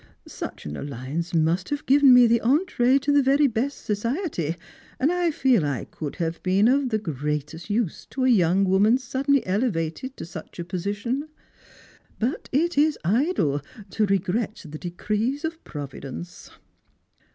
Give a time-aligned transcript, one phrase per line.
[0.27, 4.55] Such an alliance must have given me the entrep to the very best society;
[4.99, 8.63] and I feel that I could have been of the greatest use to a young
[8.63, 11.29] woman suddenly elevated to such a position.
[12.17, 13.61] But it is idle
[13.91, 16.49] to regret the decrees of Providence."